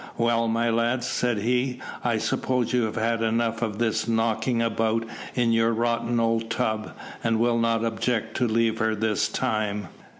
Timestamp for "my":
0.47-0.71